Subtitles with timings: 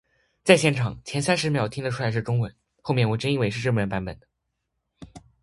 [0.43, 2.51] 在现场，前三十秒听得出来是中文，
[2.81, 4.25] 后面我真以为是日文版本的